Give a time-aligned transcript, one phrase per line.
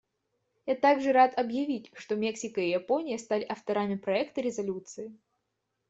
[0.65, 5.13] Я также рад объявить, что Мексика и Япония стали авторами проекта резолюции.